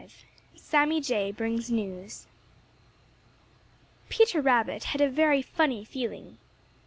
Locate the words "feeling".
5.85-6.39